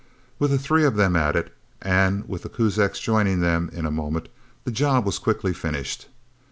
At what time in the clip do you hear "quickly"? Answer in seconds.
5.19-5.53